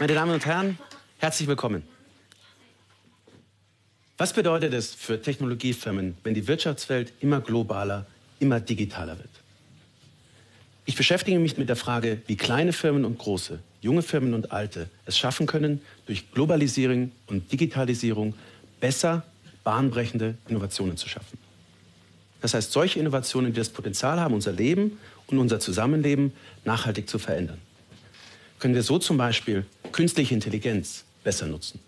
Meine 0.00 0.14
Damen 0.14 0.32
und 0.32 0.46
Herren, 0.46 0.78
herzlich 1.18 1.46
willkommen. 1.46 1.82
Was 4.16 4.32
bedeutet 4.32 4.72
es 4.72 4.94
für 4.94 5.20
Technologiefirmen, 5.20 6.16
wenn 6.24 6.32
die 6.32 6.48
Wirtschaftswelt 6.48 7.12
immer 7.20 7.42
globaler, 7.42 8.06
immer 8.38 8.60
digitaler 8.60 9.18
wird? 9.18 9.28
Ich 10.86 10.96
beschäftige 10.96 11.38
mich 11.38 11.58
mit 11.58 11.68
der 11.68 11.76
Frage, 11.76 12.22
wie 12.26 12.36
kleine 12.36 12.72
Firmen 12.72 13.04
und 13.04 13.18
große, 13.18 13.58
junge 13.82 14.00
Firmen 14.00 14.32
und 14.32 14.52
alte 14.52 14.88
es 15.04 15.18
schaffen 15.18 15.46
können, 15.46 15.82
durch 16.06 16.32
Globalisierung 16.32 17.12
und 17.26 17.52
Digitalisierung 17.52 18.32
besser 18.80 19.22
bahnbrechende 19.64 20.38
Innovationen 20.48 20.96
zu 20.96 21.10
schaffen. 21.10 21.36
Das 22.40 22.54
heißt, 22.54 22.72
solche 22.72 22.98
Innovationen, 22.98 23.52
die 23.52 23.58
das 23.58 23.68
Potenzial 23.68 24.18
haben, 24.18 24.32
unser 24.32 24.52
Leben 24.52 24.98
und 25.26 25.38
unser 25.38 25.60
Zusammenleben 25.60 26.32
nachhaltig 26.64 27.06
zu 27.06 27.18
verändern. 27.18 27.58
Können 28.60 28.74
wir 28.74 28.82
so 28.82 28.98
zum 28.98 29.16
Beispiel 29.16 29.66
künstliche 29.90 30.34
Intelligenz 30.34 31.04
besser 31.24 31.46
nutzen? 31.46 31.80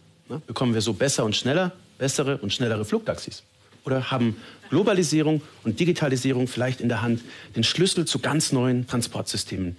Bekommen 0.47 0.73
wir 0.73 0.81
so 0.81 0.95
besser 0.95 1.25
und 1.25 1.37
schneller, 1.37 1.73
bessere 1.99 2.39
und 2.39 2.53
schnellere 2.53 2.85
Flugtaxis? 2.85 3.43
Oder 3.85 4.11
haben 4.11 4.37
Globalisierung 4.71 5.43
und 5.65 5.79
Digitalisierung 5.79 6.49
vielleicht 6.49 6.81
in 6.81 6.89
der 6.89 7.03
Hand 7.03 7.23
den 7.55 7.63
Schlüssel 7.63 8.07
zu 8.07 8.21
ganz 8.21 8.53
neuen 8.53 8.87
Transportsystemen, 8.87 9.77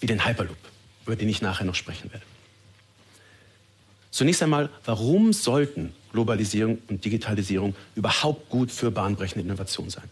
wie 0.00 0.06
den 0.06 0.26
Hyperloop, 0.26 0.56
über 1.04 1.16
den 1.16 1.28
ich 1.28 1.42
nachher 1.42 1.64
noch 1.64 1.74
sprechen 1.74 2.10
werde? 2.12 2.24
Zunächst 4.10 4.42
einmal, 4.42 4.70
warum 4.86 5.34
sollten 5.34 5.92
Globalisierung 6.12 6.78
und 6.88 7.04
Digitalisierung 7.04 7.76
überhaupt 7.94 8.48
gut 8.48 8.70
für 8.70 8.90
bahnbrechende 8.90 9.44
Innovation 9.44 9.90
sein? 9.90 10.08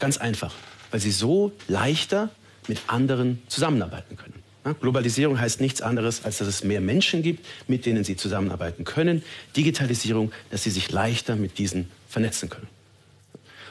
Ganz 0.00 0.16
einfach, 0.16 0.52
weil 0.90 0.98
sie 0.98 1.12
so 1.12 1.52
leichter 1.68 2.30
mit 2.66 2.80
anderen 2.88 3.40
zusammenarbeiten 3.46 4.16
können. 4.16 4.43
Globalisierung 4.72 5.38
heißt 5.38 5.60
nichts 5.60 5.82
anderes, 5.82 6.24
als 6.24 6.38
dass 6.38 6.48
es 6.48 6.64
mehr 6.64 6.80
Menschen 6.80 7.22
gibt, 7.22 7.44
mit 7.68 7.84
denen 7.84 8.02
sie 8.02 8.16
zusammenarbeiten 8.16 8.84
können. 8.84 9.22
Digitalisierung, 9.56 10.32
dass 10.50 10.62
sie 10.62 10.70
sich 10.70 10.90
leichter 10.90 11.36
mit 11.36 11.58
diesen 11.58 11.90
vernetzen 12.08 12.48
können. 12.48 12.68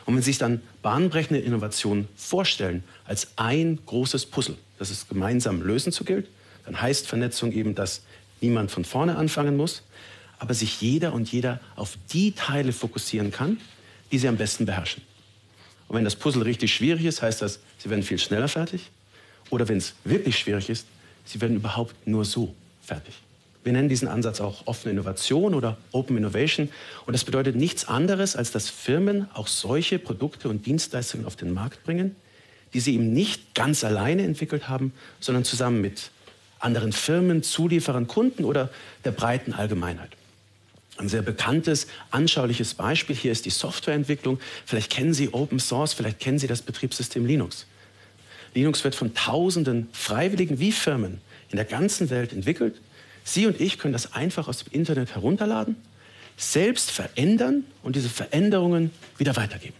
Und 0.05 0.15
wenn 0.15 0.21
Sie 0.21 0.31
sich 0.31 0.37
dann 0.37 0.61
bahnbrechende 0.81 1.39
Innovationen 1.39 2.07
vorstellen 2.15 2.83
als 3.05 3.29
ein 3.37 3.79
großes 3.85 4.25
Puzzle, 4.25 4.57
das 4.77 4.89
es 4.89 5.07
gemeinsam 5.07 5.61
lösen 5.61 5.91
zu 5.91 6.03
gilt, 6.03 6.27
dann 6.65 6.81
heißt 6.81 7.07
Vernetzung 7.07 7.51
eben, 7.53 7.73
dass 7.73 8.03
niemand 8.41 8.69
von 8.69 8.85
vorne 8.85 9.15
anfangen 9.15 9.55
muss, 9.55 9.83
aber 10.39 10.53
sich 10.53 10.81
jeder 10.81 11.13
und 11.13 11.31
jeder 11.31 11.59
auf 11.75 11.97
die 12.11 12.33
Teile 12.33 12.73
fokussieren 12.73 13.31
kann, 13.31 13.59
die 14.11 14.17
sie 14.17 14.27
am 14.27 14.37
besten 14.37 14.65
beherrschen. 14.65 15.03
Und 15.87 15.95
wenn 15.95 16.03
das 16.03 16.15
Puzzle 16.15 16.43
richtig 16.43 16.73
schwierig 16.73 17.05
ist, 17.05 17.21
heißt 17.21 17.41
das, 17.41 17.59
sie 17.77 17.89
werden 17.89 18.03
viel 18.03 18.19
schneller 18.19 18.47
fertig. 18.47 18.91
Oder 19.49 19.67
wenn 19.67 19.77
es 19.77 19.93
wirklich 20.03 20.37
schwierig 20.37 20.69
ist, 20.69 20.87
sie 21.25 21.41
werden 21.41 21.55
überhaupt 21.55 22.07
nur 22.07 22.25
so 22.25 22.53
fertig. 22.81 23.13
Wir 23.63 23.71
nennen 23.71 23.87
diesen 23.87 24.07
Ansatz 24.07 24.41
auch 24.41 24.67
offene 24.67 24.91
Innovation 24.91 25.53
oder 25.53 25.77
Open 25.91 26.17
Innovation. 26.17 26.69
Und 27.05 27.13
das 27.13 27.23
bedeutet 27.23 27.55
nichts 27.55 27.87
anderes, 27.87 28.35
als 28.35 28.51
dass 28.51 28.69
Firmen 28.69 29.27
auch 29.33 29.47
solche 29.47 29.99
Produkte 29.99 30.49
und 30.49 30.65
Dienstleistungen 30.65 31.25
auf 31.25 31.37
den 31.37 31.53
Markt 31.53 31.83
bringen, 31.83 32.15
die 32.73 32.81
sie 32.81 32.93
eben 32.95 33.13
nicht 33.13 33.55
ganz 33.55 33.83
alleine 33.83 34.23
entwickelt 34.23 34.67
haben, 34.67 34.91
sondern 35.19 35.45
zusammen 35.45 35.79
mit 35.79 36.11
anderen 36.59 36.91
Firmen, 36.91 37.43
Zulieferern, 37.43 38.07
Kunden 38.07 38.43
oder 38.43 38.69
der 39.05 39.11
breiten 39.11 39.53
Allgemeinheit. 39.53 40.11
Ein 40.97 41.09
sehr 41.09 41.21
bekanntes, 41.21 41.87
anschauliches 42.11 42.73
Beispiel 42.75 43.15
hier 43.15 43.31
ist 43.31 43.45
die 43.45 43.49
Softwareentwicklung. 43.49 44.39
Vielleicht 44.65 44.91
kennen 44.91 45.13
Sie 45.13 45.33
Open 45.33 45.59
Source, 45.59 45.93
vielleicht 45.93 46.19
kennen 46.19 46.37
Sie 46.37 46.47
das 46.47 46.61
Betriebssystem 46.61 47.25
Linux. 47.25 47.65
Linux 48.53 48.83
wird 48.83 48.95
von 48.95 49.13
Tausenden 49.13 49.89
Freiwilligen 49.93 50.59
wie 50.59 50.71
Firmen 50.71 51.21
in 51.49 51.57
der 51.57 51.65
ganzen 51.65 52.09
Welt 52.09 52.33
entwickelt. 52.33 52.79
Sie 53.23 53.47
und 53.47 53.59
ich 53.59 53.77
können 53.77 53.93
das 53.93 54.13
einfach 54.13 54.47
aus 54.47 54.63
dem 54.63 54.73
Internet 54.73 55.15
herunterladen, 55.15 55.75
selbst 56.37 56.91
verändern 56.91 57.63
und 57.83 57.95
diese 57.95 58.09
Veränderungen 58.09 58.91
wieder 59.17 59.35
weitergeben. 59.35 59.75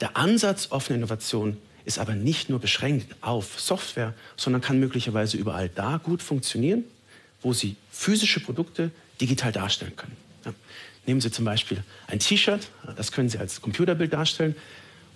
Der 0.00 0.16
Ansatz 0.16 0.68
offener 0.70 0.96
Innovation 0.96 1.56
ist 1.84 1.98
aber 1.98 2.14
nicht 2.14 2.48
nur 2.48 2.58
beschränkt 2.58 3.14
auf 3.20 3.60
Software, 3.60 4.14
sondern 4.36 4.62
kann 4.62 4.78
möglicherweise 4.80 5.36
überall 5.36 5.68
da 5.68 6.00
gut 6.02 6.22
funktionieren, 6.22 6.84
wo 7.40 7.52
Sie 7.52 7.76
physische 7.90 8.40
Produkte 8.40 8.90
digital 9.20 9.52
darstellen 9.52 9.94
können. 9.96 10.16
Ja. 10.44 10.54
Nehmen 11.06 11.20
Sie 11.20 11.30
zum 11.30 11.44
Beispiel 11.44 11.82
ein 12.06 12.18
T-Shirt, 12.18 12.68
das 12.96 13.12
können 13.12 13.28
Sie 13.28 13.38
als 13.38 13.60
Computerbild 13.60 14.12
darstellen, 14.12 14.56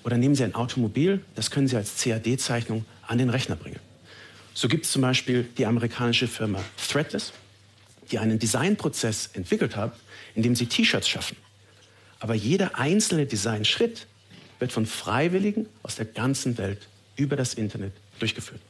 oder 0.06 0.19
nehmen 0.19 0.37
Sie 0.37 0.44
ein 0.44 0.55
Automobil, 0.55 1.21
das 1.34 1.50
können 1.50 1.67
Sie 1.67 1.77
als 1.77 2.00
CAD-Zeichnung 2.00 2.84
an 3.09 3.19
den 3.19 3.28
Rechner 3.28 3.56
bringen. 3.56 3.81
So 4.55 4.69
gibt 4.69 4.84
es 4.84 4.93
zum 4.93 5.03
Beispiel 5.03 5.49
die 5.59 5.67
amerikanische 5.67 6.28
Firma 6.28 6.62
Threadless, 6.89 7.33
die 8.12 8.21
einen 8.21 8.39
Designprozess 8.39 9.31
entwickelt 9.33 9.75
hat, 9.75 9.99
in 10.37 10.45
dem 10.45 10.55
sie 10.55 10.66
T-Shirts 10.66 11.09
schaffen. 11.09 11.37
Aber 12.21 12.34
jeder 12.34 12.78
einzelne 12.78 13.27
Designschritt 13.27 14.06
wird 14.61 14.71
von 14.71 14.87
Freiwilligen 14.87 15.66
aus 15.83 15.97
der 15.97 16.06
ganzen 16.06 16.56
Welt 16.56 16.87
über 17.16 17.34
das 17.34 17.55
Internet 17.55 17.93
durchgeführt. 18.21 18.61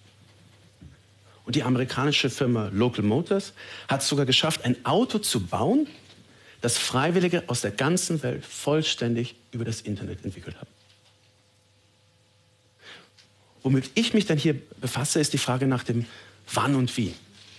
Und 1.45 1.55
die 1.55 1.63
amerikanische 1.63 2.31
Firma 2.31 2.71
Local 2.73 3.05
Motors 3.05 3.53
hat 3.89 4.01
es 4.01 4.09
sogar 4.09 4.25
geschafft, 4.25 4.65
ein 4.65 4.87
Auto 4.87 5.19
zu 5.19 5.41
bauen, 5.47 5.87
das 6.63 6.79
Freiwillige 6.79 7.45
aus 7.47 7.61
der 7.61 7.73
ganzen 7.73 8.23
Welt 8.23 8.45
vollständig 8.47 9.35
über 9.53 9.67
das 9.67 9.83
Internet 9.83 10.25
entwickelt 10.25 10.57
haben. 10.57 10.76
Womit 13.67 13.91
ich 13.97 14.15
mich 14.15 14.27
dann 14.27 14.39
hier 14.39 14.55
befasse, 14.81 15.19
ist 15.19 15.33
die 15.33 15.39
Frage 15.39 15.67
nach 15.67 15.83
dem 15.83 16.07
Wann 16.55 16.77
und 16.77 16.97
Wie. 16.97 17.13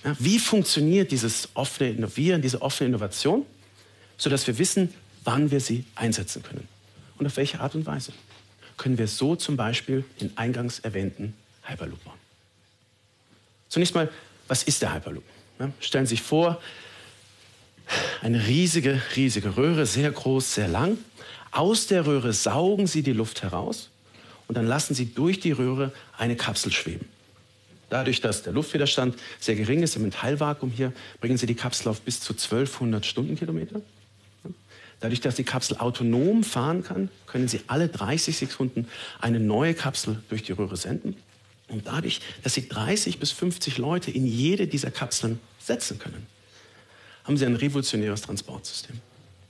Ja, 0.05 0.15
wie 0.19 0.39
funktioniert 0.39 1.11
dieses 1.11 1.49
offene 1.53 1.89
Innovieren, 1.89 2.41
diese 2.41 2.61
offene 2.61 2.87
Innovation, 2.87 3.45
sodass 4.17 4.47
wir 4.47 4.57
wissen, 4.57 4.93
wann 5.25 5.51
wir 5.51 5.59
sie 5.59 5.83
einsetzen 5.95 6.43
können 6.43 6.65
und 7.17 7.25
auf 7.25 7.35
welche 7.35 7.59
Art 7.59 7.75
und 7.75 7.85
Weise. 7.85 8.13
Können 8.77 8.97
wir 8.97 9.09
so 9.09 9.35
zum 9.35 9.57
Beispiel 9.57 10.05
den 10.21 10.31
eingangs 10.37 10.79
erwähnten 10.79 11.33
Hyperloop 11.63 12.01
bauen. 12.05 12.19
Zunächst 13.67 13.93
mal, 13.93 14.09
was 14.47 14.63
ist 14.63 14.81
der 14.81 14.93
Hyperloop? 14.93 15.25
Ja, 15.59 15.71
stellen 15.81 16.05
Sie 16.05 16.11
sich 16.11 16.21
vor, 16.21 16.61
eine 18.21 18.47
riesige, 18.47 19.01
riesige 19.17 19.57
Röhre, 19.57 19.85
sehr 19.85 20.09
groß, 20.09 20.53
sehr 20.53 20.69
lang. 20.69 20.99
Aus 21.51 21.87
der 21.87 22.05
Röhre 22.05 22.31
saugen 22.31 22.87
Sie 22.87 23.03
die 23.03 23.11
Luft 23.11 23.43
heraus 23.43 23.89
und 24.47 24.55
dann 24.55 24.65
lassen 24.65 24.93
Sie 24.93 25.13
durch 25.13 25.39
die 25.39 25.51
Röhre 25.51 25.91
eine 26.17 26.35
Kapsel 26.35 26.71
schweben. 26.71 27.07
Dadurch, 27.89 28.19
dass 28.19 28.43
der 28.43 28.53
Luftwiderstand 28.53 29.15
sehr 29.39 29.55
gering 29.55 29.81
ist 29.81 29.95
im 29.95 30.03
Metallvakuum 30.03 30.71
hier, 30.71 30.91
bringen 31.21 31.37
Sie 31.37 31.45
die 31.45 31.55
Kapsel 31.55 31.89
auf 31.89 32.01
bis 32.01 32.19
zu 32.19 32.33
1200 32.33 33.05
Stundenkilometer. 33.05 33.81
Dadurch, 34.99 35.21
dass 35.21 35.35
die 35.35 35.43
Kapsel 35.43 35.77
autonom 35.77 36.43
fahren 36.43 36.83
kann, 36.83 37.09
können 37.27 37.47
Sie 37.47 37.61
alle 37.67 37.87
30 37.87 38.35
Sekunden 38.35 38.87
eine 39.19 39.39
neue 39.39 39.73
Kapsel 39.73 40.21
durch 40.29 40.43
die 40.43 40.53
Röhre 40.53 40.75
senden. 40.75 41.15
Und 41.69 41.87
dadurch, 41.87 42.21
dass 42.43 42.55
Sie 42.55 42.67
30 42.67 43.19
bis 43.19 43.31
50 43.31 43.77
Leute 43.77 44.09
in 44.11 44.25
jede 44.25 44.67
dieser 44.67 44.89
Kapseln 44.89 45.39
setzen 45.59 45.99
können, 45.99 46.25
haben 47.25 47.37
Sie 47.37 47.45
ein 47.45 47.55
revolutionäres 47.55 48.21
Transportsystem. 48.21 48.99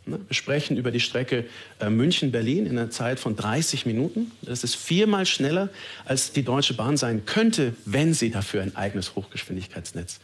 Ne, 0.07 0.19
wir 0.25 0.35
sprechen 0.35 0.78
über 0.78 0.91
die 0.91 1.01
Strecke 1.01 1.45
äh, 1.79 1.90
München-Berlin 1.90 2.66
in 2.66 2.78
einer 2.78 2.90
Zeit 2.90 3.19
von 3.19 3.35
30 3.35 3.85
Minuten. 3.85 4.31
Das 4.41 4.63
ist 4.63 4.75
viermal 4.75 5.25
schneller, 5.25 5.69
als 6.06 6.31
die 6.31 6.44
Deutsche 6.44 6.73
Bahn 6.73 6.95
sein 6.95 7.25
könnte, 7.25 7.73
wenn 7.85 8.13
sie 8.13 8.31
dafür 8.31 8.62
ein 8.62 8.75
eigenes 8.75 9.16
Hochgeschwindigkeitsnetz 9.16 10.19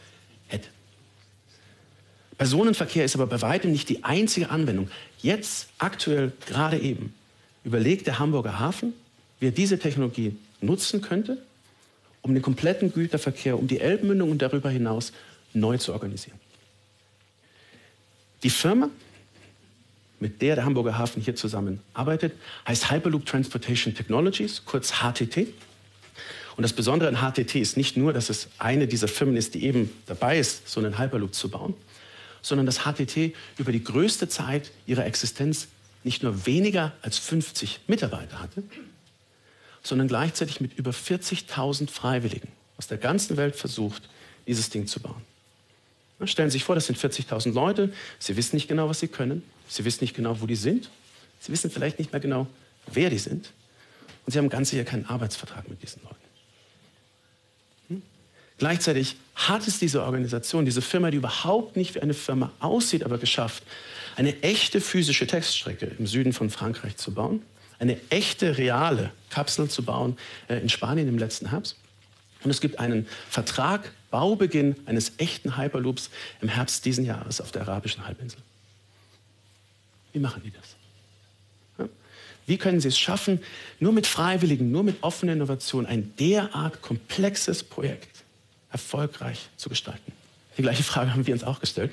hätte. 0.46 0.68
Personenverkehr 2.38 3.04
ist 3.04 3.14
aber 3.14 3.26
bei 3.26 3.42
weitem 3.42 3.72
nicht 3.72 3.90
die 3.90 4.04
einzige 4.04 4.48
Anwendung. 4.48 4.90
Jetzt, 5.20 5.68
aktuell, 5.78 6.32
gerade 6.46 6.78
eben, 6.78 7.14
überlegt 7.62 8.06
der 8.06 8.18
Hamburger 8.18 8.58
Hafen, 8.58 8.94
wie 9.38 9.48
er 9.48 9.52
diese 9.52 9.78
Technologie 9.78 10.34
nutzen 10.62 11.02
könnte, 11.02 11.42
um 12.22 12.32
den 12.32 12.42
kompletten 12.42 12.90
Güterverkehr 12.92 13.58
um 13.58 13.68
die 13.68 13.80
Elbmündung 13.80 14.30
und 14.30 14.40
darüber 14.40 14.70
hinaus 14.70 15.12
neu 15.52 15.76
zu 15.76 15.92
organisieren. 15.92 16.40
Die 18.42 18.50
Firma, 18.50 18.88
mit 20.24 20.40
der 20.40 20.54
der 20.54 20.64
Hamburger 20.64 20.96
Hafen 20.96 21.20
hier 21.20 21.36
zusammenarbeitet, 21.36 22.32
heißt 22.66 22.90
Hyperloop 22.90 23.26
Transportation 23.26 23.94
Technologies, 23.94 24.62
kurz 24.64 25.02
HTT. 25.02 25.48
Und 26.56 26.62
das 26.62 26.72
Besondere 26.72 27.10
an 27.10 27.16
HTT 27.16 27.56
ist 27.56 27.76
nicht 27.76 27.98
nur, 27.98 28.14
dass 28.14 28.30
es 28.30 28.48
eine 28.58 28.86
dieser 28.86 29.06
Firmen 29.06 29.36
ist, 29.36 29.52
die 29.52 29.64
eben 29.64 29.90
dabei 30.06 30.38
ist, 30.38 30.66
so 30.66 30.80
einen 30.80 30.98
Hyperloop 30.98 31.34
zu 31.34 31.50
bauen, 31.50 31.74
sondern 32.40 32.64
dass 32.64 32.86
HTT 32.86 33.34
über 33.58 33.70
die 33.70 33.84
größte 33.84 34.26
Zeit 34.26 34.70
ihrer 34.86 35.04
Existenz 35.04 35.68
nicht 36.04 36.22
nur 36.22 36.46
weniger 36.46 36.92
als 37.02 37.18
50 37.18 37.80
Mitarbeiter 37.86 38.40
hatte, 38.40 38.62
sondern 39.82 40.08
gleichzeitig 40.08 40.58
mit 40.62 40.78
über 40.78 40.92
40.000 40.92 41.90
Freiwilligen 41.90 42.48
aus 42.78 42.86
der 42.86 42.96
ganzen 42.96 43.36
Welt 43.36 43.56
versucht, 43.56 44.08
dieses 44.46 44.70
Ding 44.70 44.86
zu 44.86 45.00
bauen. 45.00 45.33
Stellen 46.24 46.48
Sie 46.48 46.54
sich 46.54 46.64
vor, 46.64 46.74
das 46.74 46.86
sind 46.86 46.98
40.000 46.98 47.52
Leute, 47.52 47.92
Sie 48.18 48.36
wissen 48.36 48.56
nicht 48.56 48.68
genau, 48.68 48.88
was 48.88 49.00
sie 49.00 49.08
können, 49.08 49.42
Sie 49.68 49.84
wissen 49.84 50.04
nicht 50.04 50.14
genau, 50.14 50.40
wo 50.40 50.46
die 50.46 50.56
sind, 50.56 50.90
Sie 51.40 51.52
wissen 51.52 51.70
vielleicht 51.70 51.98
nicht 51.98 52.12
mehr 52.12 52.20
genau, 52.20 52.46
wer 52.86 53.10
die 53.10 53.18
sind 53.18 53.52
und 54.24 54.32
Sie 54.32 54.38
haben 54.38 54.48
ganz 54.48 54.70
sicher 54.70 54.84
keinen 54.84 55.06
Arbeitsvertrag 55.06 55.68
mit 55.68 55.82
diesen 55.82 56.02
Leuten. 56.02 56.16
Hm? 57.88 58.02
Gleichzeitig 58.58 59.16
hat 59.34 59.66
es 59.66 59.78
diese 59.78 60.02
Organisation, 60.02 60.64
diese 60.64 60.82
Firma, 60.82 61.10
die 61.10 61.16
überhaupt 61.16 61.76
nicht 61.76 61.94
wie 61.94 62.00
eine 62.00 62.14
Firma 62.14 62.52
aussieht, 62.60 63.04
aber 63.04 63.18
geschafft, 63.18 63.64
eine 64.16 64.42
echte 64.42 64.80
physische 64.80 65.26
Teststrecke 65.26 65.90
im 65.98 66.06
Süden 66.06 66.32
von 66.32 66.48
Frankreich 66.48 66.96
zu 66.96 67.12
bauen, 67.12 67.42
eine 67.78 67.98
echte, 68.10 68.56
reale 68.56 69.10
Kapsel 69.30 69.68
zu 69.68 69.82
bauen 69.82 70.16
äh, 70.48 70.58
in 70.58 70.68
Spanien 70.68 71.08
im 71.08 71.18
letzten 71.18 71.50
Herbst. 71.50 71.76
Und 72.44 72.50
es 72.50 72.60
gibt 72.60 72.78
einen 72.78 73.06
Vertrag, 73.28 73.90
Baubeginn 74.14 74.76
eines 74.86 75.14
echten 75.18 75.56
Hyperloops 75.56 76.08
im 76.40 76.48
Herbst 76.48 76.84
diesen 76.84 77.04
Jahres 77.04 77.40
auf 77.40 77.50
der 77.50 77.62
arabischen 77.62 78.06
Halbinsel. 78.06 78.38
Wie 80.12 80.20
machen 80.20 80.40
die 80.44 80.52
das? 80.52 81.88
Wie 82.46 82.56
können 82.56 82.78
Sie 82.78 82.86
es 82.86 82.96
schaffen, 82.96 83.40
nur 83.80 83.92
mit 83.92 84.06
Freiwilligen, 84.06 84.70
nur 84.70 84.84
mit 84.84 85.02
offener 85.02 85.32
Innovation 85.32 85.84
ein 85.84 86.14
derart 86.16 86.80
komplexes 86.80 87.64
Projekt 87.64 88.22
erfolgreich 88.70 89.48
zu 89.56 89.68
gestalten? 89.68 90.12
Die 90.56 90.62
gleiche 90.62 90.84
Frage 90.84 91.12
haben 91.12 91.26
wir 91.26 91.34
uns 91.34 91.42
auch 91.42 91.58
gestellt. 91.58 91.90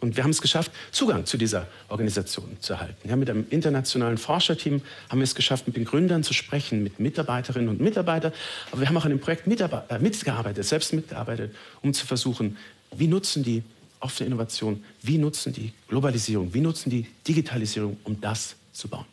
Und 0.00 0.16
wir 0.16 0.24
haben 0.24 0.30
es 0.30 0.40
geschafft, 0.40 0.72
Zugang 0.92 1.26
zu 1.26 1.36
dieser 1.36 1.66
Organisation 1.88 2.56
zu 2.60 2.72
erhalten. 2.72 3.08
Ja, 3.08 3.16
mit 3.16 3.28
einem 3.28 3.46
internationalen 3.50 4.16
Forscherteam 4.16 4.80
haben 5.10 5.18
wir 5.18 5.24
es 5.24 5.34
geschafft, 5.34 5.66
mit 5.66 5.76
den 5.76 5.84
Gründern 5.84 6.22
zu 6.22 6.32
sprechen, 6.32 6.82
mit 6.82 7.00
Mitarbeiterinnen 7.00 7.68
und 7.68 7.80
Mitarbeitern. 7.80 8.32
Aber 8.70 8.80
wir 8.80 8.88
haben 8.88 8.96
auch 8.96 9.04
an 9.04 9.10
dem 9.10 9.20
Projekt 9.20 9.46
äh, 9.46 9.98
mitgearbeitet, 9.98 10.64
selbst 10.64 10.94
mitgearbeitet, 10.94 11.54
um 11.82 11.92
zu 11.92 12.06
versuchen, 12.06 12.56
wie 12.96 13.08
nutzen 13.08 13.42
die 13.42 13.62
offene 14.00 14.28
Innovation, 14.28 14.82
wie 15.02 15.18
nutzen 15.18 15.52
die 15.52 15.72
Globalisierung, 15.88 16.54
wie 16.54 16.62
nutzen 16.62 16.88
die 16.88 17.06
Digitalisierung, 17.28 17.98
um 18.04 18.18
das 18.20 18.56
zu 18.72 18.88
bauen. 18.88 19.04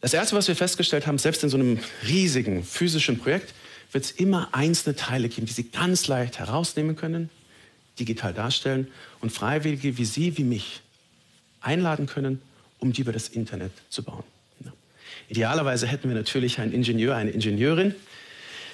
Das 0.00 0.14
Erste, 0.14 0.34
was 0.34 0.48
wir 0.48 0.56
festgestellt 0.56 1.06
haben, 1.06 1.18
selbst 1.18 1.44
in 1.44 1.50
so 1.50 1.58
einem 1.58 1.78
riesigen 2.06 2.64
physischen 2.64 3.18
Projekt, 3.18 3.52
wird 3.92 4.04
es 4.04 4.12
immer 4.12 4.48
einzelne 4.52 4.96
Teile 4.96 5.28
geben, 5.28 5.46
die 5.46 5.52
Sie 5.52 5.64
ganz 5.64 6.08
leicht 6.08 6.38
herausnehmen 6.38 6.96
können, 6.96 7.28
digital 8.00 8.34
darstellen 8.34 8.88
und 9.20 9.30
Freiwillige 9.30 9.98
wie 9.98 10.04
Sie, 10.04 10.36
wie 10.38 10.44
mich 10.44 10.80
einladen 11.60 12.06
können, 12.06 12.40
um 12.78 12.92
die 12.92 13.02
über 13.02 13.12
das 13.12 13.28
Internet 13.28 13.72
zu 13.90 14.02
bauen. 14.02 14.24
Ja. 14.64 14.72
Idealerweise 15.28 15.86
hätten 15.86 16.08
wir 16.08 16.16
natürlich 16.16 16.58
einen 16.58 16.72
Ingenieur, 16.72 17.14
eine 17.14 17.30
Ingenieurin, 17.30 17.94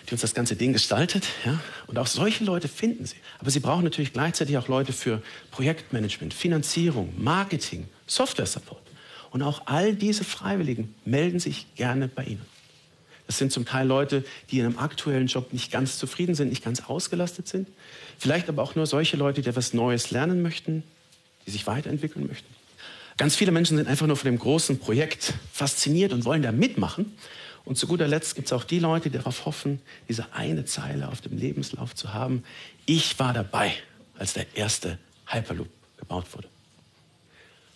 die 0.06 0.12
uns 0.12 0.20
das 0.20 0.34
ganze 0.34 0.56
Ding 0.56 0.73
gestaltet. 0.73 1.26
Ja? 1.44 1.58
Und 1.88 1.99
auch 1.99 2.06
solche 2.06 2.44
Leute 2.44 2.69
finden 2.69 3.06
Sie. 3.06 3.17
Aber 3.40 3.50
Sie 3.50 3.61
brauchen 3.61 3.84
natürlich 3.84 4.12
gleichzeitig 4.12 4.56
auch 4.56 4.69
Leute 4.69 4.93
für 4.93 5.23
Projektmanagement, 5.50 6.32
Finanzierung, 6.32 7.12
Marketing, 7.19 7.88
Software-Support. 8.06 8.82
Und 9.32 9.43
auch 9.43 9.62
all 9.67 9.94
diese 9.94 10.25
Freiwilligen 10.25 10.94
melden 11.05 11.40
sich 11.40 11.67
gerne 11.75 12.08
bei 12.08 12.25
Ihnen. 12.25 12.55
Das 13.26 13.38
sind 13.38 13.50
zum 13.50 13.64
Teil 13.64 13.87
Leute, 13.87 14.25
die 14.50 14.61
in 14.61 14.67
einem 14.67 14.78
aktuellen 14.78 15.26
Job 15.26 15.52
nicht 15.52 15.73
ganz 15.73 15.99
zufrieden 15.99 16.34
sind, 16.34 16.49
nicht 16.49 16.64
ganz 16.64 16.82
ausgelastet 16.88 17.49
sind. 17.49 17.69
Vielleicht 18.19 18.49
aber 18.49 18.62
auch 18.62 18.75
nur 18.75 18.87
solche 18.87 19.17
Leute, 19.17 19.43
die 19.43 19.49
etwas 19.49 19.75
Neues 19.75 20.11
lernen 20.11 20.43
möchten, 20.43 20.84
die 21.46 21.50
sich 21.50 21.67
weiterentwickeln 21.67 22.26
möchten. 22.26 22.46
Ganz 23.17 23.34
viele 23.34 23.50
Menschen 23.50 23.76
sind 23.76 23.88
einfach 23.88 24.06
nur 24.06 24.17
von 24.17 24.31
dem 24.31 24.38
großen 24.38 24.78
Projekt 24.78 25.34
fasziniert 25.52 26.12
und 26.12 26.25
wollen 26.25 26.43
da 26.43 26.52
mitmachen. 26.52 27.17
Und 27.64 27.76
zu 27.76 27.88
guter 27.88 28.06
Letzt 28.06 28.37
gibt 28.37 28.46
es 28.46 28.52
auch 28.52 28.62
die 28.62 28.78
Leute, 28.78 29.11
die 29.11 29.19
darauf 29.19 29.46
hoffen, 29.46 29.81
diese 30.08 30.32
eine 30.32 30.64
Zeile 30.67 31.08
auf 31.08 31.20
dem 31.20 31.37
Lebenslauf 31.37 31.94
zu 31.94 32.14
haben. 32.14 32.44
Ich 32.84 33.19
war 33.19 33.32
dabei, 33.32 33.73
als 34.19 34.34
der 34.34 34.46
erste 34.55 34.99
Hyperloop 35.26 35.69
gebaut 35.96 36.26
wurde. 36.32 36.49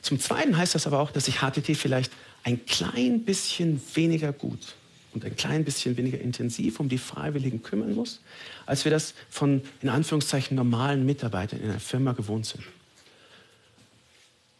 Zum 0.02 0.20
Zweiten 0.20 0.56
heißt 0.56 0.75
das 0.75 0.87
aber 0.87 1.00
auch, 1.00 1.11
dass 1.11 1.25
sich 1.25 1.41
HTT 1.41 1.76
vielleicht 1.76 2.12
ein 2.44 2.64
klein 2.67 3.25
bisschen 3.25 3.82
weniger 3.94 4.32
gut 4.32 4.75
und 5.12 5.24
ein 5.24 5.36
klein 5.36 5.64
bisschen 5.64 5.96
weniger 5.96 6.20
intensiv 6.20 6.80
um 6.80 6.88
die 6.88 6.98
Freiwilligen 6.98 7.62
kümmern 7.62 7.94
muss, 7.94 8.20
als 8.66 8.84
wir 8.84 8.92
das 8.92 9.14
von 9.28 9.62
in 9.82 9.88
Anführungszeichen 9.88 10.56
normalen 10.56 11.04
Mitarbeitern 11.04 11.60
in 11.60 11.70
einer 11.70 11.80
Firma 11.80 12.12
gewohnt 12.12 12.46
sind. 12.46 12.64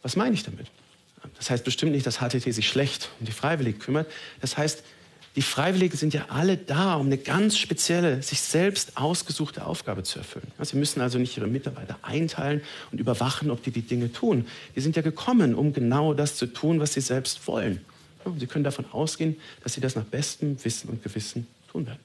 Was 0.01 0.15
meine 0.15 0.33
ich 0.33 0.43
damit? 0.43 0.67
Das 1.37 1.49
heißt 1.49 1.63
bestimmt 1.63 1.91
nicht, 1.91 2.05
dass 2.05 2.17
HTT 2.17 2.53
sich 2.53 2.67
schlecht 2.67 3.09
um 3.19 3.25
die 3.25 3.31
Freiwilligen 3.31 3.79
kümmert. 3.79 4.11
Das 4.41 4.57
heißt, 4.57 4.83
die 5.35 5.41
Freiwilligen 5.41 5.95
sind 5.95 6.13
ja 6.13 6.25
alle 6.27 6.57
da, 6.57 6.95
um 6.95 7.05
eine 7.05 7.17
ganz 7.17 7.57
spezielle, 7.57 8.21
sich 8.21 8.41
selbst 8.41 8.97
ausgesuchte 8.97 9.65
Aufgabe 9.65 10.03
zu 10.03 10.19
erfüllen. 10.19 10.51
Sie 10.59 10.75
müssen 10.75 10.99
also 10.99 11.19
nicht 11.19 11.37
ihre 11.37 11.47
Mitarbeiter 11.47 11.97
einteilen 12.01 12.61
und 12.91 12.99
überwachen, 12.99 13.49
ob 13.49 13.63
die 13.63 13.71
die 13.71 13.81
Dinge 13.81 14.11
tun. 14.11 14.45
Die 14.75 14.81
sind 14.81 14.97
ja 14.97 15.01
gekommen, 15.01 15.55
um 15.55 15.71
genau 15.71 16.13
das 16.13 16.35
zu 16.35 16.47
tun, 16.47 16.81
was 16.81 16.93
sie 16.93 17.01
selbst 17.01 17.47
wollen. 17.47 17.79
Sie 18.37 18.47
können 18.47 18.63
davon 18.63 18.85
ausgehen, 18.91 19.39
dass 19.63 19.73
sie 19.73 19.81
das 19.81 19.95
nach 19.95 20.03
bestem 20.03 20.63
Wissen 20.63 20.89
und 20.89 21.03
Gewissen 21.03 21.47
tun 21.71 21.87
werden. 21.87 21.99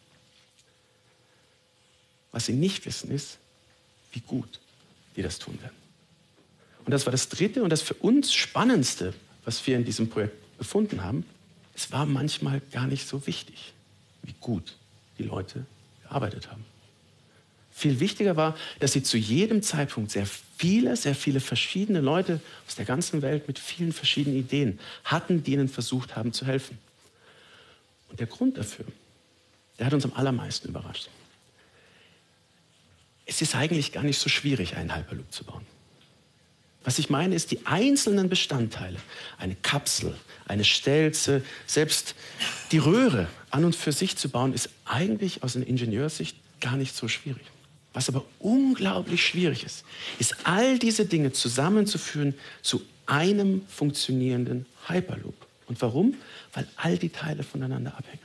Was 2.33 2.47
sie 2.47 2.53
nicht 2.53 2.85
wissen, 2.87 3.11
ist, 3.11 3.39
wie 4.13 4.21
gut 4.21 4.61
die 5.17 5.23
das 5.23 5.39
tun 5.39 5.61
werden. 5.61 5.77
Und 6.85 6.93
das 6.93 7.07
war 7.07 7.11
das 7.11 7.29
dritte 7.29 7.63
und 7.63 7.71
das 7.71 7.83
für 7.83 7.95
uns 7.95 8.33
spannendste, 8.33 9.15
was 9.45 9.67
wir 9.67 9.77
in 9.77 9.85
diesem 9.85 10.09
Projekt 10.09 10.37
gefunden 10.59 11.03
haben 11.03 11.25
es 11.77 11.93
war 11.93 12.07
manchmal 12.07 12.61
gar 12.73 12.87
nicht 12.87 13.07
so 13.07 13.27
wichtig, 13.27 13.75
wie 14.23 14.35
gut 14.41 14.77
die 15.19 15.25
Leute 15.25 15.67
gearbeitet 16.03 16.51
haben. 16.51 16.65
Viel 17.79 18.01
wichtiger 18.01 18.37
war, 18.37 18.57
dass 18.81 18.95
sie 18.95 19.03
zu 19.03 19.19
jedem 19.19 19.63
Zeitpunkt 19.63 20.11
sehr 20.11 20.25
viele, 20.57 20.97
sehr 20.97 21.15
viele 21.15 21.41
verschiedene 21.41 22.01
Leute 22.01 22.41
aus 22.67 22.75
der 22.75 22.87
ganzen 22.87 23.21
Welt 23.21 23.49
mit 23.49 23.59
vielen 23.59 23.93
verschiedenen 23.93 24.39
Ideen 24.39 24.81
hatten, 25.05 25.43
die 25.43 25.53
ihnen 25.53 25.69
versucht 25.69 26.17
haben 26.17 26.33
zu 26.33 26.47
helfen. 26.47 26.79
Und 28.09 28.19
der 28.19 28.29
Grund 28.29 28.57
dafür, 28.57 28.87
der 29.79 29.85
hat 29.85 29.93
uns 29.93 30.07
am 30.07 30.15
allermeisten 30.15 30.69
überrascht. 30.69 31.11
Es 33.27 33.43
ist 33.43 33.55
eigentlich 33.55 33.93
gar 33.93 34.05
nicht 34.05 34.19
so 34.19 34.31
schwierig, 34.31 34.75
einen 34.79 34.97
Hyperloop 34.97 35.31
zu 35.31 35.45
bauen. 35.45 35.67
Was 36.83 36.99
ich 36.99 37.11
meine, 37.11 37.35
ist 37.35 37.51
die 37.51 37.67
einzelnen 37.67 38.31
Bestandteile, 38.31 39.01
eine 39.37 39.55
Kapsel, 39.55 40.17
eine 40.49 40.65
Stelze, 40.65 41.45
selbst 41.67 42.15
die 42.73 42.79
Röhre 42.79 43.29
an 43.51 43.67
und 43.67 43.77
für 43.77 43.93
sich 43.93 44.17
zu 44.17 44.31
bauen, 44.31 44.55
ist 44.55 44.71
eigentlich 44.87 45.43
aus 45.43 45.57
einer 45.57 45.67
Ingenieurssicht 45.67 46.39
gar 46.63 46.79
nicht 46.79 46.97
so 46.97 47.07
schwierig. 47.07 47.45
Was 47.97 48.11
aber 48.11 48.27
unglaublich 48.41 49.25
schwierig 49.25 49.65
ist, 49.65 49.83
ist 50.19 50.37
all 50.45 50.79
diese 50.79 51.07
Dinge 51.07 51.33
zusammenzuführen 51.33 52.35
zu 52.61 52.83
einem 53.07 53.63
funktionierenden 53.69 54.67
Hyperloop. 54.87 55.35
Und 55.67 55.81
warum? 55.81 56.15
Weil 56.53 56.67
all 56.77 56.99
die 56.99 57.09
Teile 57.09 57.43
voneinander 57.43 57.97
abhängen. 57.97 58.21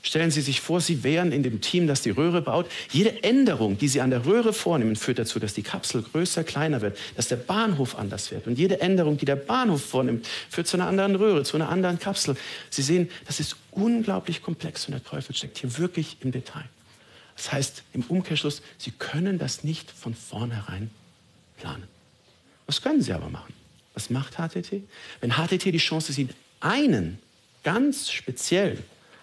Stellen 0.00 0.30
Sie 0.30 0.40
sich 0.40 0.62
vor, 0.62 0.80
Sie 0.80 1.04
wären 1.04 1.30
in 1.30 1.42
dem 1.42 1.60
Team, 1.60 1.86
das 1.86 2.00
die 2.00 2.08
Röhre 2.08 2.40
baut. 2.40 2.70
Jede 2.90 3.22
Änderung, 3.22 3.76
die 3.76 3.88
Sie 3.88 4.00
an 4.00 4.08
der 4.08 4.24
Röhre 4.24 4.54
vornehmen, 4.54 4.96
führt 4.96 5.18
dazu, 5.18 5.38
dass 5.38 5.52
die 5.52 5.62
Kapsel 5.62 6.00
größer, 6.00 6.42
kleiner 6.42 6.80
wird, 6.80 6.96
dass 7.16 7.28
der 7.28 7.36
Bahnhof 7.36 7.98
anders 7.98 8.30
wird. 8.30 8.46
Und 8.46 8.58
jede 8.58 8.80
Änderung, 8.80 9.18
die 9.18 9.26
der 9.26 9.36
Bahnhof 9.36 9.84
vornimmt, 9.84 10.26
führt 10.48 10.68
zu 10.68 10.78
einer 10.78 10.86
anderen 10.86 11.16
Röhre, 11.16 11.42
zu 11.42 11.58
einer 11.58 11.68
anderen 11.68 11.98
Kapsel. 11.98 12.34
Sie 12.70 12.80
sehen, 12.80 13.10
das 13.26 13.40
ist 13.40 13.56
unglaublich 13.72 14.40
komplex 14.40 14.86
und 14.86 14.92
der 14.92 15.04
Teufel 15.04 15.36
steckt 15.36 15.58
hier 15.58 15.76
wirklich 15.76 16.16
im 16.22 16.32
Detail. 16.32 16.64
Das 17.38 17.52
heißt, 17.52 17.84
im 17.92 18.02
Umkehrschluss, 18.02 18.62
Sie 18.78 18.90
können 18.90 19.38
das 19.38 19.62
nicht 19.62 19.92
von 19.92 20.12
vornherein 20.12 20.90
planen. 21.56 21.84
Was 22.66 22.82
können 22.82 23.00
Sie 23.00 23.12
aber 23.12 23.30
machen? 23.30 23.54
Was 23.94 24.10
macht 24.10 24.34
HTT? 24.34 24.82
Wenn 25.20 25.32
HTT 25.32 25.66
die 25.66 25.78
Chance 25.78 26.12
sieht, 26.12 26.34
einen 26.60 27.20
ganz 27.62 28.10
speziell 28.10 28.82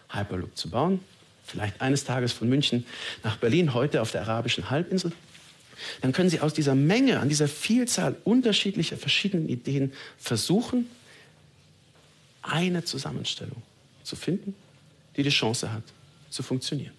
Hyperloop 0.09 0.55
zu 0.57 0.69
bauen. 0.69 1.01
Vielleicht 1.43 1.81
eines 1.81 2.05
Tages 2.05 2.31
von 2.31 2.47
München 2.47 2.85
nach 3.21 3.35
Berlin, 3.35 3.73
heute 3.73 4.01
auf 4.01 4.11
der 4.11 4.21
arabischen 4.21 4.69
Halbinsel. 4.69 5.11
Dann 6.01 6.13
können 6.13 6.29
Sie 6.29 6.39
aus 6.39 6.53
dieser 6.53 6.73
Menge, 6.73 7.19
an 7.19 7.27
dieser 7.27 7.49
Vielzahl 7.49 8.15
unterschiedlicher 8.23 8.95
verschiedenen 8.95 9.49
Ideen 9.49 9.91
versuchen, 10.17 10.89
eine 12.41 12.85
Zusammenstellung 12.85 13.61
zu 14.03 14.15
finden, 14.15 14.55
die 15.17 15.23
die 15.23 15.29
Chance 15.29 15.73
hat, 15.73 15.83
zu 16.29 16.43
funktionieren. 16.43 16.93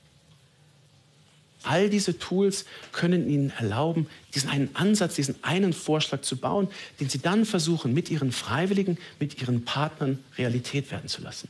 All 1.62 1.90
diese 1.90 2.18
Tools 2.18 2.64
können 2.92 3.28
Ihnen 3.28 3.50
erlauben, 3.58 4.08
diesen 4.34 4.50
einen 4.50 4.70
Ansatz, 4.75 5.16
diesen 5.16 5.42
einen 5.42 5.72
Vorschlag 5.72 6.20
zu 6.20 6.36
bauen, 6.36 6.68
den 7.00 7.08
Sie 7.08 7.18
dann 7.18 7.44
versuchen, 7.44 7.92
mit 7.92 8.10
Ihren 8.10 8.30
Freiwilligen, 8.30 8.98
mit 9.18 9.40
Ihren 9.40 9.64
Partnern 9.64 10.18
Realität 10.38 10.90
werden 10.90 11.08
zu 11.08 11.22
lassen 11.22 11.48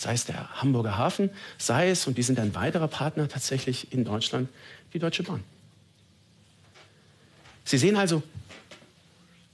sei 0.00 0.14
es 0.14 0.24
der 0.24 0.48
Hamburger 0.62 0.96
Hafen, 0.96 1.28
sei 1.58 1.90
es, 1.90 2.06
und 2.06 2.16
die 2.16 2.22
sind 2.22 2.40
ein 2.40 2.54
weiterer 2.54 2.88
Partner 2.88 3.28
tatsächlich 3.28 3.92
in 3.92 4.04
Deutschland, 4.04 4.48
die 4.94 4.98
Deutsche 4.98 5.22
Bahn. 5.22 5.44
Sie 7.64 7.76
sehen 7.76 7.96
also 7.96 8.22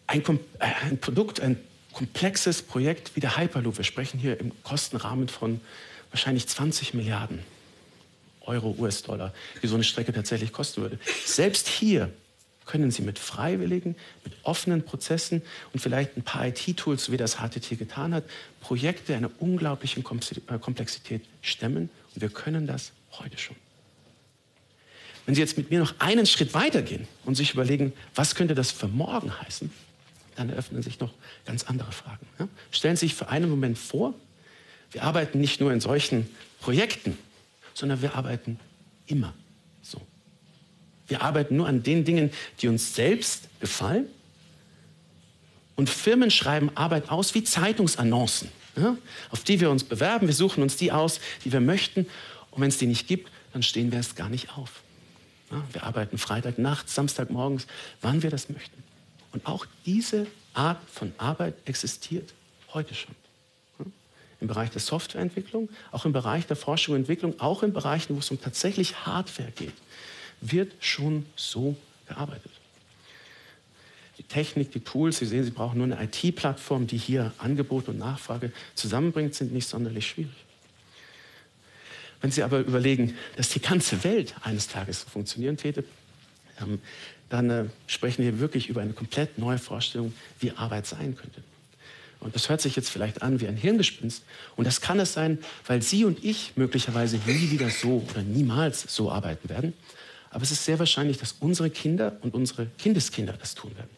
ein, 0.06 0.22
äh, 0.22 0.66
ein 0.84 0.98
Produkt, 0.98 1.40
ein 1.40 1.58
komplexes 1.92 2.62
Projekt 2.62 3.16
wie 3.16 3.20
der 3.20 3.36
Hyperloop. 3.36 3.76
Wir 3.76 3.84
sprechen 3.84 4.20
hier 4.20 4.38
im 4.38 4.52
Kostenrahmen 4.62 5.28
von 5.28 5.60
wahrscheinlich 6.10 6.46
20 6.46 6.94
Milliarden 6.94 7.40
Euro, 8.46 8.74
US-Dollar, 8.78 9.32
wie 9.60 9.66
so 9.66 9.74
eine 9.74 9.84
Strecke 9.84 10.12
tatsächlich 10.12 10.52
kosten 10.52 10.82
würde. 10.82 10.98
Selbst 11.24 11.68
hier 11.68 12.10
können 12.66 12.90
Sie 12.90 13.02
mit 13.02 13.18
Freiwilligen, 13.18 13.94
mit 14.24 14.34
offenen 14.42 14.82
Prozessen 14.82 15.42
und 15.72 15.80
vielleicht 15.80 16.16
ein 16.16 16.22
paar 16.22 16.46
IT-Tools, 16.46 17.10
wie 17.10 17.16
das 17.16 17.36
HTT 17.36 17.78
getan 17.78 18.12
hat, 18.12 18.24
Projekte 18.60 19.14
einer 19.14 19.30
unglaublichen 19.38 20.04
äh, 20.04 20.58
Komplexität 20.58 21.22
stemmen. 21.42 21.88
Und 22.14 22.20
wir 22.20 22.28
können 22.28 22.66
das 22.66 22.92
heute 23.12 23.38
schon. 23.38 23.56
Wenn 25.24 25.34
Sie 25.34 25.40
jetzt 25.40 25.56
mit 25.56 25.70
mir 25.70 25.80
noch 25.80 25.94
einen 25.98 26.26
Schritt 26.26 26.54
weitergehen 26.54 27.08
und 27.24 27.34
sich 27.34 27.52
überlegen, 27.52 27.92
was 28.14 28.34
könnte 28.34 28.54
das 28.54 28.70
für 28.70 28.88
morgen 28.88 29.40
heißen, 29.40 29.70
dann 30.36 30.50
eröffnen 30.50 30.82
sich 30.82 31.00
noch 31.00 31.12
ganz 31.46 31.64
andere 31.64 31.90
Fragen. 31.92 32.26
Stellen 32.70 32.96
Sie 32.96 33.06
sich 33.06 33.14
für 33.14 33.28
einen 33.28 33.50
Moment 33.50 33.78
vor, 33.78 34.14
wir 34.92 35.02
arbeiten 35.02 35.40
nicht 35.40 35.60
nur 35.60 35.72
in 35.72 35.80
solchen 35.80 36.28
Projekten, 36.60 37.18
sondern 37.76 38.00
wir 38.00 38.14
arbeiten 38.14 38.58
immer 39.06 39.34
so. 39.82 40.00
Wir 41.08 41.20
arbeiten 41.20 41.56
nur 41.56 41.68
an 41.68 41.82
den 41.82 42.06
Dingen, 42.06 42.30
die 42.60 42.68
uns 42.68 42.94
selbst 42.94 43.48
gefallen. 43.60 44.06
Und 45.76 45.90
Firmen 45.90 46.30
schreiben 46.30 46.70
Arbeit 46.74 47.10
aus 47.10 47.34
wie 47.34 47.44
Zeitungsannoncen, 47.44 48.48
ja, 48.76 48.96
auf 49.30 49.44
die 49.44 49.60
wir 49.60 49.70
uns 49.70 49.84
bewerben. 49.84 50.26
Wir 50.26 50.34
suchen 50.34 50.62
uns 50.62 50.76
die 50.76 50.90
aus, 50.90 51.20
die 51.44 51.52
wir 51.52 51.60
möchten. 51.60 52.06
Und 52.50 52.62
wenn 52.62 52.68
es 52.68 52.78
die 52.78 52.86
nicht 52.86 53.06
gibt, 53.06 53.30
dann 53.52 53.62
stehen 53.62 53.90
wir 53.90 53.98
erst 53.98 54.16
gar 54.16 54.30
nicht 54.30 54.56
auf. 54.56 54.80
Ja, 55.50 55.62
wir 55.72 55.82
arbeiten 55.82 56.16
Freitag 56.16 56.56
nachts, 56.56 56.94
Samstag 56.94 57.28
morgens, 57.28 57.66
wann 58.00 58.22
wir 58.22 58.30
das 58.30 58.48
möchten. 58.48 58.82
Und 59.32 59.46
auch 59.46 59.66
diese 59.84 60.26
Art 60.54 60.80
von 60.90 61.12
Arbeit 61.18 61.54
existiert 61.66 62.32
heute 62.72 62.94
schon. 62.94 63.14
Im 64.40 64.48
Bereich 64.48 64.70
der 64.70 64.80
Softwareentwicklung, 64.80 65.68
auch 65.92 66.04
im 66.04 66.12
Bereich 66.12 66.46
der 66.46 66.56
Forschung 66.56 66.94
und 66.94 67.02
Entwicklung, 67.02 67.40
auch 67.40 67.62
in 67.62 67.72
Bereichen, 67.72 68.14
wo 68.14 68.18
es 68.18 68.30
um 68.30 68.40
tatsächlich 68.40 69.06
Hardware 69.06 69.50
geht, 69.50 69.72
wird 70.40 70.72
schon 70.80 71.24
so 71.36 71.76
gearbeitet. 72.06 72.52
Die 74.18 74.22
Technik, 74.22 74.72
die 74.72 74.80
Tools, 74.80 75.18
Sie 75.18 75.26
sehen, 75.26 75.44
Sie 75.44 75.50
brauchen 75.50 75.78
nur 75.78 75.86
eine 75.86 76.02
IT-Plattform, 76.02 76.86
die 76.86 76.96
hier 76.96 77.32
Angebot 77.38 77.88
und 77.88 77.98
Nachfrage 77.98 78.52
zusammenbringt, 78.74 79.34
sind 79.34 79.52
nicht 79.52 79.68
sonderlich 79.68 80.06
schwierig. 80.06 80.36
Wenn 82.20 82.30
Sie 82.30 82.42
aber 82.42 82.60
überlegen, 82.60 83.16
dass 83.36 83.50
die 83.50 83.60
ganze 83.60 84.02
Welt 84.04 84.34
eines 84.42 84.68
Tages 84.68 85.02
so 85.02 85.08
funktionieren 85.08 85.56
täte, 85.56 85.84
ähm, 86.60 86.80
dann 87.28 87.50
äh, 87.50 87.64
sprechen 87.86 88.24
wir 88.24 88.38
wirklich 88.38 88.68
über 88.68 88.80
eine 88.80 88.92
komplett 88.92 89.38
neue 89.38 89.58
Vorstellung, 89.58 90.14
wie 90.40 90.52
Arbeit 90.52 90.86
sein 90.86 91.16
könnte. 91.16 91.42
Und 92.26 92.34
das 92.34 92.48
hört 92.48 92.60
sich 92.60 92.74
jetzt 92.74 92.90
vielleicht 92.90 93.22
an 93.22 93.40
wie 93.40 93.46
ein 93.46 93.56
Hirngespinst. 93.56 94.24
Und 94.56 94.66
das 94.66 94.80
kann 94.80 94.98
es 94.98 95.12
sein, 95.12 95.38
weil 95.64 95.80
Sie 95.80 96.04
und 96.04 96.24
ich 96.24 96.54
möglicherweise 96.56 97.20
nie 97.24 97.52
wieder 97.52 97.70
so 97.70 98.04
oder 98.10 98.22
niemals 98.22 98.82
so 98.82 99.12
arbeiten 99.12 99.48
werden. 99.48 99.74
Aber 100.30 100.42
es 100.42 100.50
ist 100.50 100.64
sehr 100.64 100.80
wahrscheinlich, 100.80 101.18
dass 101.18 101.36
unsere 101.38 101.70
Kinder 101.70 102.16
und 102.22 102.34
unsere 102.34 102.66
Kindeskinder 102.78 103.34
das 103.34 103.54
tun 103.54 103.76
werden. 103.76 103.90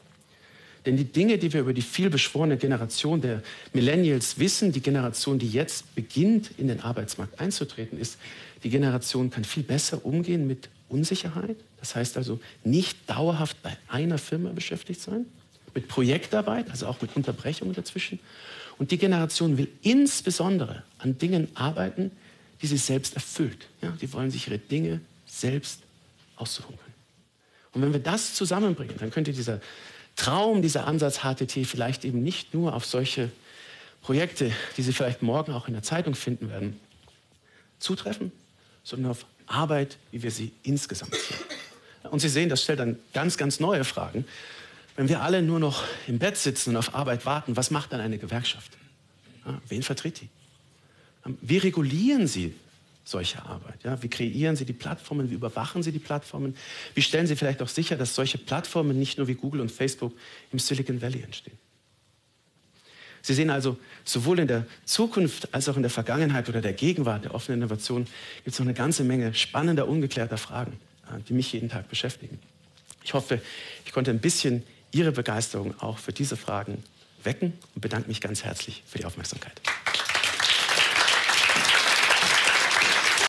Denn 0.85 0.99
die 0.99 1.07
Dinge, 1.07 1.39
die 1.39 1.51
wir 1.55 1.61
über 1.61 1.73
die 1.73 1.81
vielbeschworene 1.81 2.59
Generation 2.59 3.23
der 3.23 3.43
Millennials 3.73 4.39
wissen, 4.39 4.73
die 4.73 4.83
Generation, 4.83 5.39
die 5.39 5.49
jetzt 5.49 5.95
beginnt, 5.95 6.51
in 6.59 6.69
den 6.69 6.81
Arbeitsmarkt 6.81 7.41
einzutreten, 7.41 7.99
ist, 7.99 8.19
die 8.63 8.69
Generation 8.69 9.31
kann 9.31 9.45
viel 9.45 9.63
besser 9.63 10.05
umgehen 10.05 10.47
mit 10.47 10.69
Unsicherheit. 10.91 11.57
Das 11.81 11.95
heißt 11.95 12.19
also 12.19 12.41
nicht 12.63 13.09
dauerhaft 13.09 13.63
bei 13.63 13.75
einer 13.89 14.19
Firma 14.19 14.51
beschäftigt 14.51 15.01
sein, 15.01 15.25
mit 15.79 15.87
Projektarbeit, 15.87 16.71
also 16.71 16.89
auch 16.89 17.01
mit 17.01 17.15
Unterbrechungen 17.15 17.73
dazwischen. 17.73 18.19
Und 18.79 18.91
die 18.91 18.99
Generation 18.99 19.59
will 19.59 19.69
insbesondere 19.83 20.83
an 20.99 21.19
Dingen 21.19 21.49
arbeiten, 21.55 22.11
die 22.61 22.67
sie 22.67 22.77
selbst 22.77 23.15
erfüllt. 23.15 23.69
Ja, 23.81 23.91
die 24.01 24.13
wollen 24.13 24.33
sich 24.33 24.49
ihre 24.49 24.59
Dinge 24.59 25.01
selbst 25.25 25.83
aussuchen 26.35 26.77
können. 26.77 26.95
Und 27.75 27.83
wenn 27.83 27.93
wir 27.93 28.01
das 28.01 28.35
zusammenbringen, 28.35 28.97
dann 28.99 29.13
könnte 29.13 29.33
dieser 29.33 29.61
Traum, 30.17 30.63
dieser 30.63 30.89
Ansatz 30.89 31.21
HTT 31.21 31.65
vielleicht 31.65 32.05
eben 32.05 32.25
nicht 32.25 32.55
nur 32.55 32.75
auf 32.75 32.85
solche 32.85 33.31
Projekte, 34.03 34.51
die 34.77 34.83
Sie 34.83 34.93
vielleicht 34.93 35.23
morgen 35.23 35.53
auch 35.53 35.69
in 35.69 35.75
der 35.75 35.85
Zeitung 35.85 36.17
finden 36.17 36.51
werden, 36.51 36.81
zutreffen, 37.79 38.33
sondern 38.83 39.13
auf 39.13 39.27
Arbeit, 39.47 39.97
wie 40.11 40.25
wir 40.25 40.33
sie 40.33 40.51
insgesamt 40.65 41.15
sehen. 41.15 41.39
Und 42.11 42.19
Sie 42.19 42.29
sehen, 42.29 42.49
das 42.49 42.65
stellt 42.65 42.81
dann 42.81 42.99
ganz, 43.13 43.37
ganz 43.37 43.61
neue 43.61 43.85
Fragen. 43.85 44.25
Wenn 44.99 45.09
wir 45.09 45.23
alle 45.23 45.43
nur 45.43 45.61
noch 45.61 45.85
im 46.09 46.19
Bett 46.19 46.37
sitzen 46.37 46.71
und 46.71 46.77
auf 46.77 46.93
Arbeit 46.93 47.25
warten, 47.25 47.57
was 47.57 47.71
macht 47.71 47.93
dann 47.93 48.01
eine 48.01 48.19
Gewerkschaft? 48.19 48.73
Ja, 49.47 49.63
wen 49.69 49.85
vertritt 49.85 50.21
die? 50.21 50.29
Wie 51.41 51.59
regulieren 51.59 52.27
Sie 52.27 52.53
solche 53.05 53.41
Arbeit? 53.45 53.85
Ja, 53.85 54.03
wie 54.03 54.09
kreieren 54.09 54.57
Sie 54.57 54.65
die 54.65 54.73
Plattformen? 54.73 55.31
Wie 55.31 55.35
überwachen 55.35 55.85
Sie 55.85 55.93
die 55.93 56.01
Plattformen? 56.01 56.57
Wie 56.97 57.03
stellen 57.03 57.29
Sie 57.29 57.37
vielleicht 57.37 57.63
auch 57.63 57.69
sicher, 57.69 57.95
dass 57.95 58.17
solche 58.17 58.39
Plattformen 58.39 58.99
nicht 58.99 59.19
nur 59.19 59.29
wie 59.29 59.37
Google 59.37 59.61
und 59.61 59.71
Facebook 59.71 60.13
im 60.51 60.59
Silicon 60.59 61.01
Valley 61.01 61.23
entstehen? 61.23 61.57
Sie 63.23 63.35
sehen 63.35 63.51
also, 63.51 63.79
sowohl 64.05 64.41
in 64.41 64.49
der 64.49 64.67
Zukunft 64.85 65.55
als 65.55 65.69
auch 65.69 65.77
in 65.77 65.83
der 65.83 65.93
Vergangenheit 65.93 66.49
oder 66.49 66.61
der 66.61 66.73
Gegenwart 66.73 67.25
der 67.25 67.37
offenen 67.37 67.61
Innovation 67.61 68.07
gibt 68.43 68.55
es 68.55 68.59
noch 68.59 68.67
eine 68.67 68.75
ganze 68.75 69.05
Menge 69.05 69.33
spannender, 69.33 69.87
ungeklärter 69.87 70.39
Fragen, 70.39 70.73
äh, 71.07 71.21
die 71.29 71.35
mich 71.35 71.53
jeden 71.53 71.69
Tag 71.69 71.89
beschäftigen. 71.89 72.41
Ich 73.05 73.15
hoffe, 73.15 73.41
ich 73.87 73.93
konnte 73.93 74.11
ein 74.11 74.19
bisschen 74.19 74.65
Ihre 74.91 75.13
Begeisterung 75.13 75.79
auch 75.81 75.99
für 75.99 76.13
diese 76.13 76.37
Fragen 76.37 76.83
wecken 77.23 77.53
und 77.75 77.81
bedanke 77.81 78.09
mich 78.09 78.21
ganz 78.21 78.45
herzlich 78.45 78.83
für 78.87 78.99
die 78.99 79.05
Aufmerksamkeit. 79.05 79.61